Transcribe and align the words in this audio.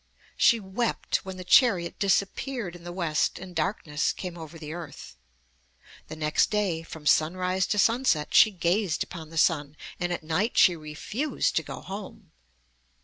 She 0.35 0.59
wept 0.59 1.17
when 1.25 1.37
the 1.37 1.43
chariot 1.43 1.99
disappeared 1.99 2.75
in 2.75 2.83
the 2.83 2.91
west 2.91 3.37
and 3.37 3.55
darkness 3.55 4.11
came 4.11 4.35
over 4.35 4.57
the 4.57 4.73
earth. 4.73 5.15
The 6.07 6.15
next 6.15 6.49
day 6.49 6.81
from 6.81 7.05
sunrise 7.05 7.67
to 7.67 7.77
sunset 7.77 8.33
she 8.33 8.49
gazed 8.49 9.03
upon 9.03 9.29
the 9.29 9.37
sun, 9.37 9.77
and 9.99 10.11
at 10.11 10.23
night 10.23 10.57
she 10.57 10.75
refused 10.75 11.55
to 11.57 11.61
go 11.61 11.81
home. 11.81 12.31